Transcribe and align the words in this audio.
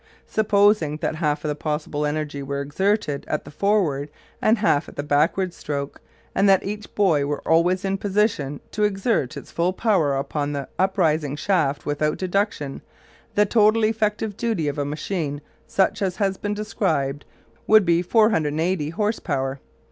Supposing 0.25 0.97
that 0.97 1.17
half 1.17 1.45
of 1.45 1.49
the 1.49 1.53
possible 1.53 2.07
energy 2.07 2.41
were 2.41 2.59
exerted 2.59 3.23
at 3.27 3.45
the 3.45 3.51
forward 3.51 4.09
and 4.41 4.57
half 4.57 4.89
at 4.89 4.95
the 4.95 5.03
backward 5.03 5.53
stroke 5.53 6.01
and 6.33 6.49
that 6.49 6.63
each 6.63 6.95
buoy 6.95 7.23
were 7.23 7.47
always 7.47 7.85
in 7.85 7.99
position 7.99 8.61
to 8.71 8.81
exert 8.83 9.37
its 9.37 9.51
full 9.51 9.73
power 9.73 10.15
upon 10.17 10.53
the 10.53 10.67
uprising 10.79 11.35
shaft 11.35 11.85
without 11.85 12.17
deduction, 12.17 12.81
the 13.35 13.45
total 13.45 13.83
effective 13.85 14.35
duty 14.37 14.67
of 14.67 14.79
a 14.79 14.85
machine 14.85 15.39
such 15.67 16.01
as 16.01 16.15
has 16.15 16.35
been 16.35 16.55
described 16.55 17.23
would 17.67 17.85
be 17.85 18.01
480 18.01 18.89
horse 18.89 19.19
power. 19.19 19.59